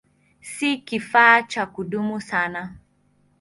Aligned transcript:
Si 0.41 0.77
kifaa 0.77 1.43
cha 1.43 1.65
kudumu 1.65 2.21
sana. 2.21 2.75